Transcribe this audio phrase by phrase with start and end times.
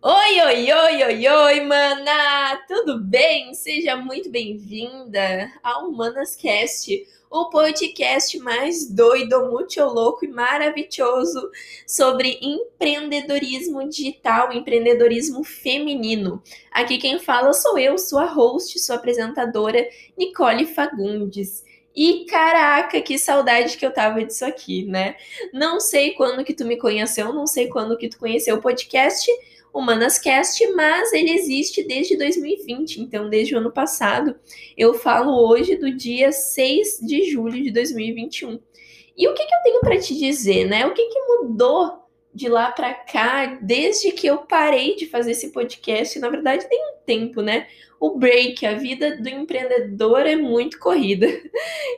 [0.00, 2.56] Oi, oi, oi, oi, oi, mana!
[2.68, 3.52] Tudo bem?
[3.52, 11.50] Seja muito bem-vinda ao Manascast, o podcast mais doido, muito louco e maravilhoso
[11.84, 16.40] sobre empreendedorismo digital, empreendedorismo feminino.
[16.70, 19.84] Aqui quem fala sou eu, sua host, sua apresentadora,
[20.16, 21.64] Nicole Fagundes.
[22.00, 25.16] E caraca, que saudade que eu tava disso aqui, né?
[25.52, 29.28] Não sei quando que tu me conheceu, não sei quando que tu conheceu o podcast,
[29.74, 34.36] Humanascast, mas ele existe desde 2020, então desde o ano passado.
[34.76, 38.60] Eu falo hoje do dia 6 de julho de 2021.
[39.16, 40.86] E o que, que eu tenho para te dizer, né?
[40.86, 41.97] O que, que mudou
[42.34, 46.18] de lá para cá desde que eu parei de fazer esse podcast?
[46.18, 47.66] Na verdade, tem um tempo, né?
[48.00, 51.26] O break, a vida do empreendedor é muito corrida.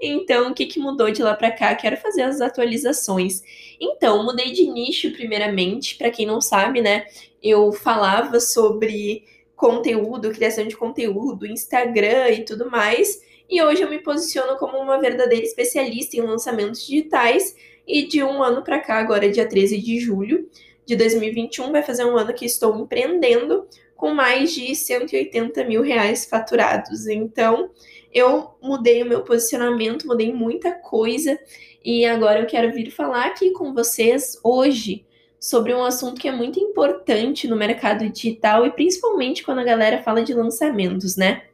[0.00, 1.74] Então, o que, que mudou de lá para cá?
[1.74, 3.42] Quero fazer as atualizações.
[3.80, 7.04] Então, mudei de nicho primeiramente, para quem não sabe, né?
[7.42, 9.24] eu falava sobre
[9.56, 13.22] conteúdo, criação de conteúdo, Instagram e tudo mais.
[13.48, 17.56] E hoje eu me posiciono como uma verdadeira especialista em lançamentos digitais.
[17.88, 20.46] E de um ano para cá, agora dia 13 de julho
[20.84, 26.26] de 2021, vai fazer um ano que estou empreendendo com mais de 180 mil reais
[26.26, 27.08] faturados.
[27.08, 27.70] Então,
[28.12, 31.38] eu mudei o meu posicionamento, mudei muita coisa.
[31.84, 35.06] E agora eu quero vir falar aqui com vocês hoje
[35.40, 40.02] sobre um assunto que é muito importante no mercado digital e principalmente quando a galera
[40.02, 41.44] fala de lançamentos, né?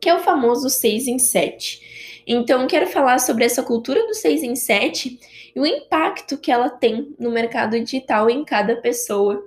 [0.00, 1.99] Que é o famoso 6 em 7.
[2.26, 5.18] Então, quero falar sobre essa cultura do 6 em 7
[5.54, 9.46] e o impacto que ela tem no mercado digital em cada pessoa.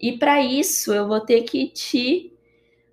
[0.00, 2.32] E para isso, eu vou ter que te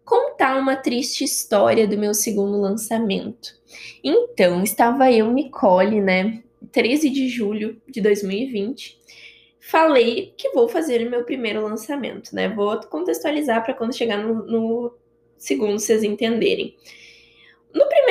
[0.06, 3.56] contar uma triste história do meu segundo lançamento.
[4.04, 6.44] Então, estava eu, Nicole, né?
[6.72, 9.02] 13 de julho de 2020
[9.72, 12.50] falei que vou fazer o meu primeiro lançamento, né?
[12.50, 14.94] Vou contextualizar para quando chegar no, no
[15.38, 16.76] segundo vocês entenderem.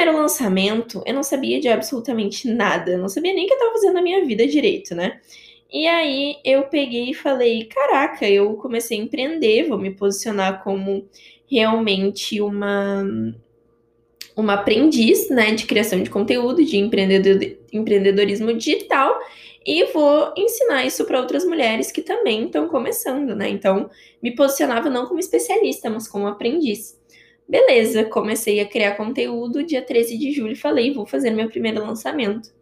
[0.00, 3.58] Primeiro lançamento, eu não sabia de absolutamente nada, eu não sabia nem o que eu
[3.58, 5.20] estava fazendo na minha vida direito, né?
[5.70, 11.06] E aí eu peguei e falei: caraca, eu comecei a empreender, vou me posicionar como
[11.46, 13.04] realmente uma
[14.34, 19.18] uma aprendiz, né, de criação de conteúdo, de empreendedor, empreendedorismo digital
[19.66, 23.50] e vou ensinar isso para outras mulheres que também estão começando, né?
[23.50, 23.90] Então,
[24.22, 26.99] me posicionava não como especialista, mas como aprendiz.
[27.50, 32.52] Beleza, comecei a criar conteúdo dia 13 de julho, falei, vou fazer meu primeiro lançamento.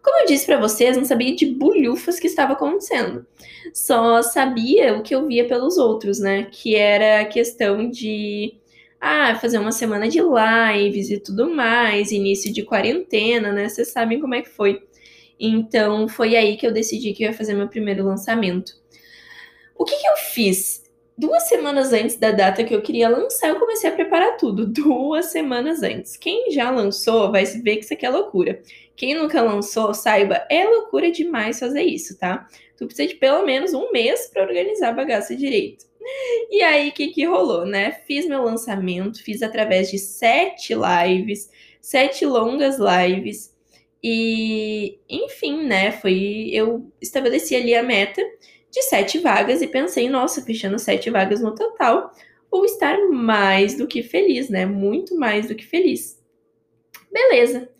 [0.00, 3.26] Como eu disse para vocês, não sabia de bulhufas que estava acontecendo.
[3.74, 6.44] Só sabia o que eu via pelos outros, né?
[6.44, 8.54] Que era a questão de
[9.00, 13.68] ah, fazer uma semana de lives e tudo mais, início de quarentena, né?
[13.68, 14.80] Vocês sabem como é que foi.
[15.40, 18.74] Então foi aí que eu decidi que eu ia fazer meu primeiro lançamento.
[19.76, 20.85] O que, que eu fiz?
[21.18, 24.66] Duas semanas antes da data que eu queria lançar, eu comecei a preparar tudo.
[24.70, 26.14] Duas semanas antes.
[26.14, 28.60] Quem já lançou vai ver que isso aqui é loucura.
[28.94, 32.46] Quem nunca lançou, saiba, é loucura demais fazer isso, tá?
[32.76, 35.86] Tu precisa de pelo menos um mês para organizar a bagaça direito.
[36.48, 37.90] E aí, o que, que rolou, né?
[38.06, 41.50] Fiz meu lançamento, fiz através de sete lives,
[41.80, 43.52] sete longas lives.
[44.00, 46.48] E, enfim, né, foi.
[46.52, 48.22] Eu estabeleci ali a meta
[48.76, 52.12] de sete vagas e pensei, nossa, fechando sete vagas no total,
[52.50, 54.66] vou estar mais do que feliz, né?
[54.66, 56.22] Muito mais do que feliz.
[57.10, 57.70] Beleza.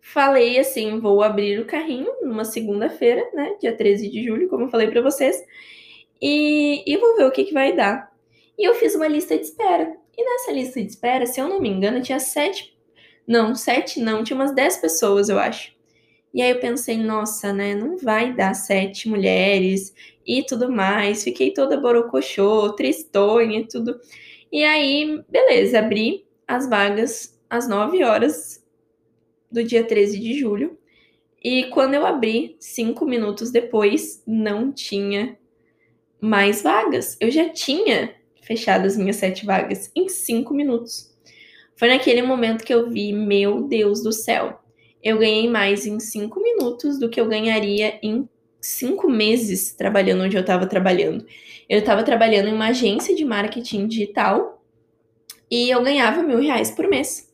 [0.00, 3.56] Falei assim, vou abrir o carrinho numa segunda-feira, né?
[3.60, 5.44] Dia 13 de julho, como eu falei para vocês.
[6.22, 8.12] E, e vou ver o que, que vai dar.
[8.56, 9.92] E eu fiz uma lista de espera.
[10.16, 12.78] E nessa lista de espera, se eu não me engano, tinha sete.
[13.26, 15.73] Não, sete não, tinha umas dez pessoas, eu acho.
[16.34, 19.94] E aí eu pensei, nossa, né, não vai dar sete mulheres
[20.26, 21.22] e tudo mais.
[21.22, 24.00] Fiquei toda borocochô, tristonha e tudo.
[24.50, 28.64] E aí, beleza, abri as vagas às 9 horas
[29.50, 30.76] do dia 13 de julho.
[31.42, 35.38] E quando eu abri, cinco minutos depois, não tinha
[36.20, 37.16] mais vagas.
[37.20, 41.14] Eu já tinha fechado as minhas sete vagas em cinco minutos.
[41.76, 44.63] Foi naquele momento que eu vi, meu Deus do céu,
[45.04, 48.26] eu ganhei mais em cinco minutos do que eu ganharia em
[48.58, 51.26] cinco meses trabalhando onde eu estava trabalhando.
[51.68, 54.64] Eu estava trabalhando em uma agência de marketing digital
[55.50, 57.30] e eu ganhava mil reais por mês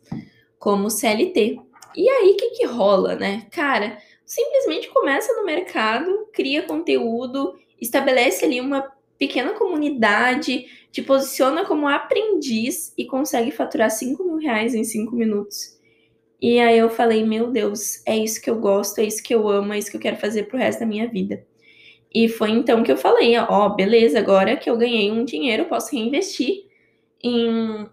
[0.59, 1.61] como CLT.
[1.97, 3.47] E aí, o que, que rola, né?
[3.53, 11.87] Cara, simplesmente começa no mercado, cria conteúdo, estabelece ali uma pequena comunidade, te posiciona como
[11.87, 15.80] aprendiz e consegue faturar 5 mil reais em 5 minutos.
[16.41, 19.47] E aí eu falei, meu Deus, é isso que eu gosto, é isso que eu
[19.49, 21.45] amo, é isso que eu quero fazer pro resto da minha vida.
[22.13, 25.69] E foi então que eu falei, ó, beleza, agora que eu ganhei um dinheiro, eu
[25.69, 26.65] posso reinvestir
[27.23, 27.87] em,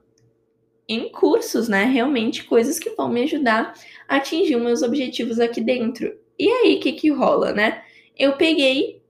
[0.87, 1.83] em cursos, né?
[1.83, 3.73] Realmente coisas que vão me ajudar
[4.07, 6.17] a atingir meus objetivos aqui dentro.
[6.39, 7.83] E aí, o que que rola, né?
[8.17, 9.01] Eu peguei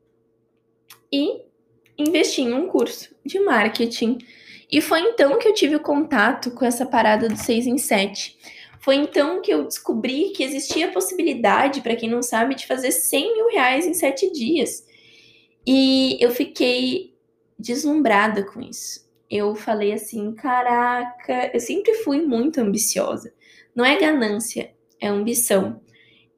[1.11, 1.41] e
[1.97, 4.17] investi em um curso de marketing.
[4.69, 8.37] E foi então que eu tive o contato com essa parada do 6 em 7.
[8.79, 12.91] Foi então que eu descobri que existia a possibilidade, para quem não sabe, de fazer
[12.91, 14.85] 100 mil reais em 7 dias.
[15.65, 17.13] E eu fiquei
[17.57, 19.05] deslumbrada com isso.
[19.29, 23.33] Eu falei assim: caraca, eu sempre fui muito ambiciosa.
[23.75, 25.81] Não é ganância, é ambição.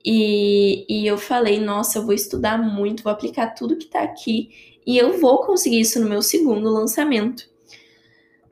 [0.03, 4.79] E, e eu falei: nossa, eu vou estudar muito, vou aplicar tudo que tá aqui
[4.85, 7.47] e eu vou conseguir isso no meu segundo lançamento.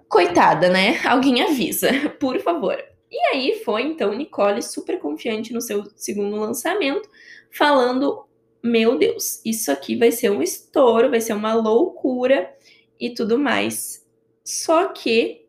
[0.08, 1.00] Coitada, né?
[1.04, 1.90] Alguém avisa,
[2.20, 2.78] por favor.
[3.12, 7.10] E aí foi então Nicole super confiante no seu segundo lançamento,
[7.52, 8.28] falando
[8.62, 12.54] meu Deus, isso aqui vai ser um estouro, vai ser uma loucura
[13.00, 14.06] e tudo mais.
[14.44, 15.46] Só que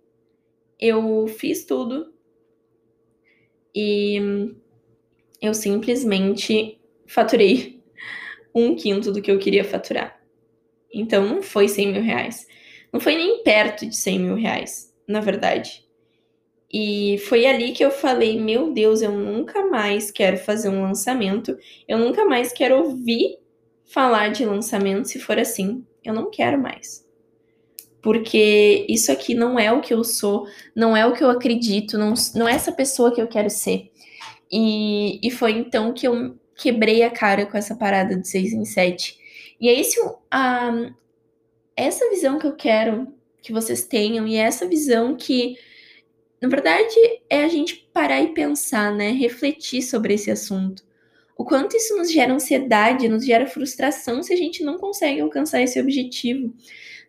[0.78, 2.12] eu fiz tudo
[3.74, 4.52] e
[5.40, 7.82] eu simplesmente faturei
[8.54, 10.20] um quinto do que eu queria faturar.
[10.92, 12.46] Então não foi 100 mil reais.
[12.92, 15.87] Não foi nem perto de 100 mil reais, na verdade.
[16.72, 21.56] E foi ali que eu falei: meu Deus, eu nunca mais quero fazer um lançamento,
[21.86, 23.38] eu nunca mais quero ouvir
[23.86, 25.84] falar de lançamento se for assim.
[26.04, 27.06] Eu não quero mais.
[28.00, 31.98] Porque isso aqui não é o que eu sou, não é o que eu acredito,
[31.98, 33.90] não, não é essa pessoa que eu quero ser.
[34.50, 38.64] E, e foi então que eu quebrei a cara com essa parada de 6 em
[38.64, 39.18] 7.
[39.60, 39.96] E é esse,
[40.30, 40.90] a,
[41.76, 43.08] essa visão que eu quero
[43.42, 45.56] que vocês tenham, e é essa visão que
[46.40, 46.94] na verdade,
[47.28, 49.10] é a gente parar e pensar, né?
[49.10, 50.84] Refletir sobre esse assunto.
[51.36, 55.62] O quanto isso nos gera ansiedade, nos gera frustração se a gente não consegue alcançar
[55.62, 56.52] esse objetivo.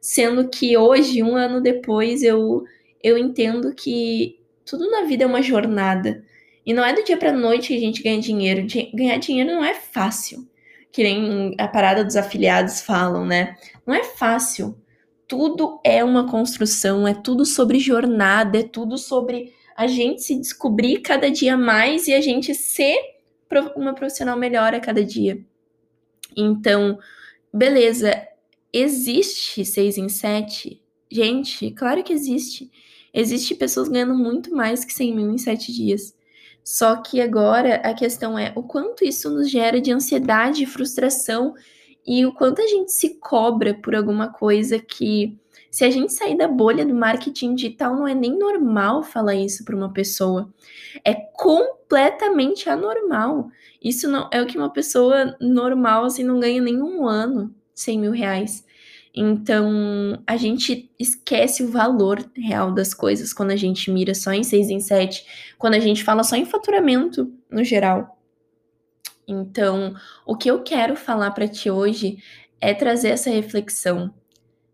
[0.01, 2.63] Sendo que hoje, um ano depois, eu,
[3.03, 6.23] eu entendo que tudo na vida é uma jornada.
[6.65, 8.65] E não é do dia para noite que a gente ganha dinheiro.
[8.93, 10.47] Ganhar dinheiro não é fácil.
[10.91, 13.55] Que nem a parada dos afiliados falam, né?
[13.85, 14.75] Não é fácil
[15.29, 21.01] tudo é uma construção, é tudo sobre jornada, é tudo sobre a gente se descobrir
[21.01, 22.97] cada dia mais e a gente ser
[23.75, 25.39] uma profissional melhor a cada dia.
[26.35, 26.97] Então,
[27.53, 28.11] beleza,
[28.73, 30.81] existe seis em sete?
[31.11, 32.69] Gente, claro que existe.
[33.13, 36.15] Existe pessoas ganhando muito mais que 100 mil em sete dias.
[36.63, 41.53] Só que agora a questão é o quanto isso nos gera de ansiedade frustração
[42.05, 45.37] e o quanto a gente se cobra por alguma coisa que
[45.71, 49.63] se a gente sair da bolha do marketing digital, não é nem normal falar isso
[49.63, 50.51] para uma pessoa.
[51.05, 53.49] É completamente anormal.
[53.81, 57.99] Isso não é o que uma pessoa normal assim não ganha nem um ano 100
[57.99, 58.65] mil reais.
[59.13, 64.43] Então, a gente esquece o valor real das coisas quando a gente mira só em
[64.43, 65.25] 6 em 7,
[65.57, 68.18] quando a gente fala só em faturamento no geral.
[69.31, 69.93] Então,
[70.25, 72.17] o que eu quero falar para ti hoje
[72.59, 74.13] é trazer essa reflexão.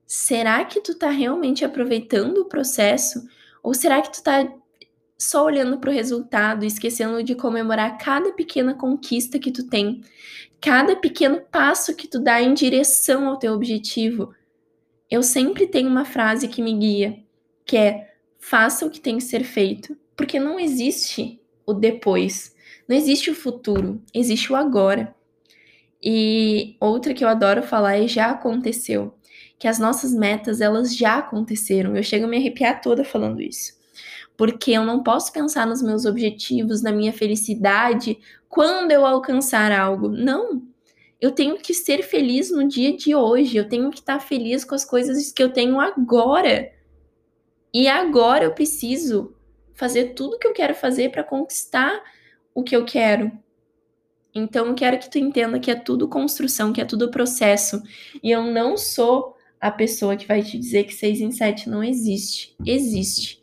[0.08, 3.28] Será que tu tá realmente aproveitando o processo
[3.62, 4.48] ou será que tu tá
[5.18, 10.02] só olhando para o resultado esquecendo de comemorar cada pequena conquista que tu tem,
[10.62, 14.34] cada pequeno passo que tu dá em direção ao teu objetivo?
[15.10, 17.24] Eu sempre tenho uma frase que me guia,
[17.66, 22.55] que é: faça o que tem que ser feito, porque não existe o depois.
[22.88, 25.14] Não existe o futuro, existe o agora.
[26.02, 29.16] E outra que eu adoro falar é já aconteceu,
[29.58, 31.96] que as nossas metas elas já aconteceram.
[31.96, 33.74] Eu chego a me arrepiar toda falando isso.
[34.38, 38.20] Porque eu não posso pensar nos meus objetivos, na minha felicidade
[38.56, 40.08] quando eu alcançar algo.
[40.08, 40.62] Não.
[41.20, 43.58] Eu tenho que ser feliz no dia de hoje.
[43.58, 46.72] Eu tenho que estar feliz com as coisas que eu tenho agora.
[47.74, 49.36] E agora eu preciso
[49.74, 52.02] fazer tudo que eu quero fazer para conquistar
[52.56, 53.32] o que eu quero.
[54.34, 57.84] Então, eu quero que tu entenda que é tudo construção, que é tudo processo.
[58.24, 61.84] E eu não sou a pessoa que vai te dizer que 6 em 7 não
[61.84, 62.56] existe.
[62.66, 63.42] Existe.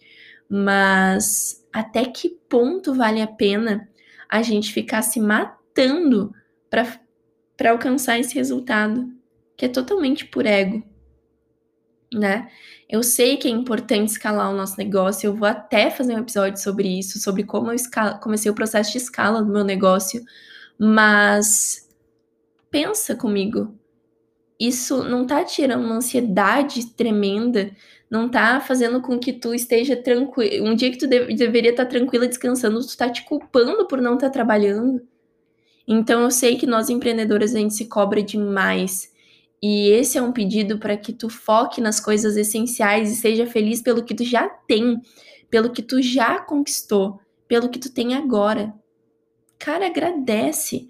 [0.48, 3.88] Mas até que ponto vale a pena
[4.28, 6.34] a gente ficar se matando
[6.68, 9.10] para alcançar esse resultado,
[9.56, 10.82] que é totalmente por ego,
[12.12, 12.48] né?
[12.88, 16.60] Eu sei que é importante escalar o nosso negócio, eu vou até fazer um episódio
[16.60, 17.76] sobre isso, sobre como eu
[18.20, 20.22] comecei o processo de escala do meu negócio,
[20.78, 21.88] mas
[22.70, 23.74] pensa comigo.
[24.60, 27.74] Isso não tá tirando uma ansiedade tremenda,
[28.10, 30.66] não tá fazendo com que tu esteja tranquilo.
[30.66, 34.00] Um dia que tu deve, deveria estar tá tranquila descansando, tu tá te culpando por
[34.00, 35.02] não estar tá trabalhando.
[35.86, 39.11] Então eu sei que nós empreendedoras a gente se cobra demais.
[39.62, 43.80] E esse é um pedido para que tu foque nas coisas essenciais e seja feliz
[43.80, 45.00] pelo que tu já tem,
[45.48, 48.74] pelo que tu já conquistou, pelo que tu tem agora.
[49.58, 50.88] Cara, agradece.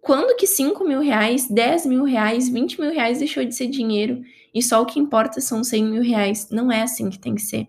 [0.00, 4.22] Quando que 5 mil reais, 10 mil reais, 20 mil reais deixou de ser dinheiro
[4.54, 6.48] e só o que importa são 100 mil reais?
[6.50, 7.66] Não é assim que tem que ser.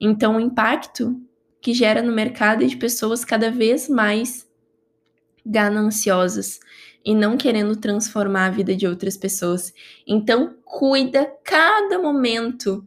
[0.00, 1.20] Então, o impacto
[1.60, 4.47] que gera no mercado é de pessoas cada vez mais
[5.48, 6.60] gananciosas
[7.04, 9.72] e não querendo transformar a vida de outras pessoas.
[10.06, 12.86] Então, cuida cada momento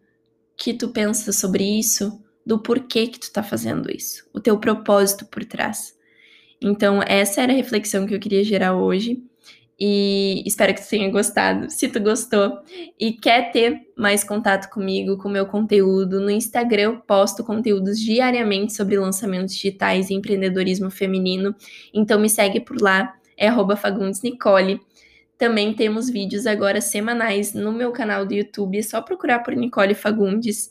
[0.55, 5.25] que tu pensa sobre isso, do porquê que tu tá fazendo isso, o teu propósito
[5.25, 5.95] por trás.
[6.61, 9.23] Então, essa era a reflexão que eu queria gerar hoje.
[9.83, 11.67] E espero que tu tenha gostado.
[11.71, 12.59] Se tu gostou
[12.99, 18.73] e quer ter mais contato comigo, com meu conteúdo, no Instagram eu posto conteúdos diariamente
[18.75, 21.55] sobre lançamentos digitais e empreendedorismo feminino.
[21.91, 24.79] Então me segue por lá, é @fagundesnicole.
[25.35, 29.95] Também temos vídeos agora semanais no meu canal do YouTube, é só procurar por Nicole
[29.95, 30.69] Fagundes.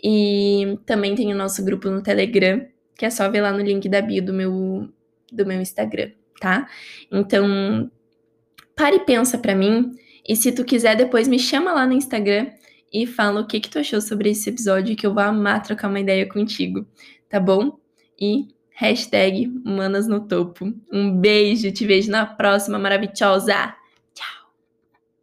[0.00, 2.64] E também tem o nosso grupo no Telegram,
[2.96, 4.88] que é só ver lá no link da bio do meu,
[5.32, 6.68] do meu Instagram, tá?
[7.10, 7.90] Então,
[8.78, 9.90] para e pensa para mim.
[10.26, 12.46] E se tu quiser, depois me chama lá no Instagram
[12.92, 15.88] e fala o que, que tu achou sobre esse episódio, que eu vou amar trocar
[15.88, 16.86] uma ideia contigo,
[17.28, 17.78] tá bom?
[18.18, 20.72] E hashtag Manas no Topo.
[20.92, 23.77] Um beijo, te vejo na próxima maravilhosa!